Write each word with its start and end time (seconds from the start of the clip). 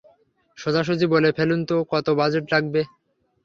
সোজাসুজি 0.57 1.05
বলে 1.13 1.29
ফেলুন 1.37 1.61
তো, 1.65 1.75
কত 1.91 2.07
বাজেট 2.19 2.45
লাগবে? 2.53 2.81